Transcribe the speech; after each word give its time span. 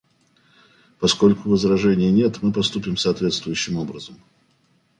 Поскольку 0.99 1.47
возражений 1.47 2.09
нет, 2.09 2.41
мы 2.41 2.51
поступим 2.51 2.97
соответствующим 2.97 3.77
образом. 3.77 4.15